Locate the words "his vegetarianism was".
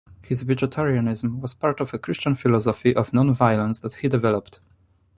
0.23-1.53